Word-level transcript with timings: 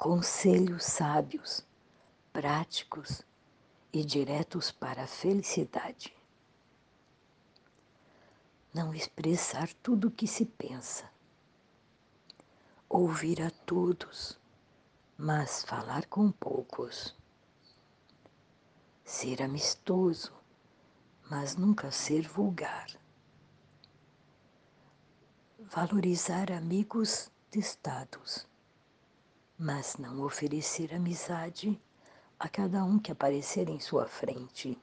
conselhos 0.00 0.84
sábios, 0.84 1.62
práticos 2.32 3.20
e 3.92 4.02
diretos 4.02 4.70
para 4.70 5.02
a 5.02 5.06
felicidade. 5.06 6.16
Não 8.72 8.94
expressar 8.94 9.70
tudo 9.82 10.08
o 10.08 10.10
que 10.10 10.26
se 10.26 10.46
pensa. 10.46 11.04
Ouvir 12.88 13.42
a 13.42 13.50
todos, 13.50 14.40
mas 15.18 15.64
falar 15.64 16.06
com 16.06 16.32
poucos. 16.32 17.14
Ser 19.04 19.42
amistoso, 19.42 20.32
mas 21.30 21.56
nunca 21.56 21.90
ser 21.90 22.26
vulgar. 22.26 22.88
Valorizar 25.58 26.50
amigos 26.50 27.30
testados 27.50 28.48
mas 29.62 29.98
não 29.98 30.22
oferecer 30.22 30.94
amizade 30.94 31.78
a 32.38 32.48
cada 32.48 32.82
um 32.82 32.98
que 32.98 33.12
aparecer 33.12 33.68
em 33.68 33.78
sua 33.78 34.06
frente. 34.06 34.80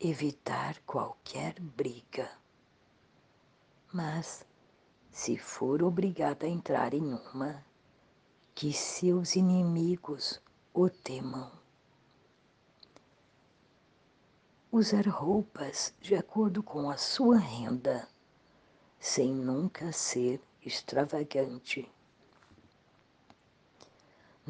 Evitar 0.00 0.80
qualquer 0.80 1.60
briga. 1.60 2.28
Mas, 3.92 4.44
se 5.12 5.38
for 5.38 5.84
obrigada 5.84 6.46
a 6.46 6.48
entrar 6.48 6.94
em 6.94 7.14
uma, 7.32 7.64
que 8.56 8.72
seus 8.72 9.36
inimigos 9.36 10.42
o 10.74 10.90
temam. 10.90 11.52
Usar 14.72 15.06
roupas 15.06 15.94
de 16.00 16.16
acordo 16.16 16.60
com 16.60 16.90
a 16.90 16.96
sua 16.96 17.38
renda, 17.38 18.08
sem 18.98 19.32
nunca 19.32 19.92
ser 19.92 20.42
extravagante 20.60 21.88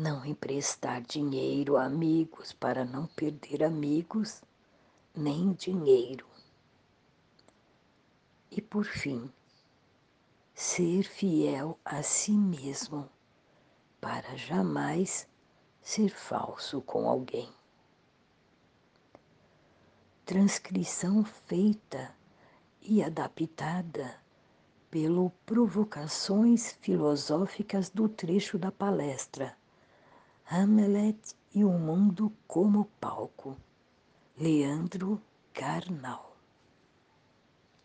não 0.00 0.24
emprestar 0.24 1.02
dinheiro 1.02 1.76
a 1.76 1.84
amigos 1.84 2.54
para 2.54 2.86
não 2.86 3.06
perder 3.08 3.62
amigos 3.62 4.42
nem 5.14 5.52
dinheiro. 5.52 6.26
E 8.50 8.62
por 8.62 8.86
fim, 8.86 9.30
ser 10.54 11.02
fiel 11.02 11.78
a 11.84 12.02
si 12.02 12.32
mesmo 12.32 13.10
para 14.00 14.34
jamais 14.36 15.28
ser 15.82 16.08
falso 16.08 16.80
com 16.80 17.06
alguém. 17.06 17.50
Transcrição 20.24 21.22
feita 21.24 22.16
e 22.80 23.02
adaptada 23.02 24.18
pelo 24.90 25.28
Provocações 25.44 26.72
Filosóficas 26.80 27.90
do 27.90 28.08
trecho 28.08 28.58
da 28.58 28.72
palestra 28.72 29.59
Hamlet 30.52 31.36
e 31.54 31.64
o 31.64 31.70
Mundo 31.70 32.32
como 32.48 32.86
Palco, 33.00 33.56
Leandro 34.36 35.22
Carnal. 35.54 36.36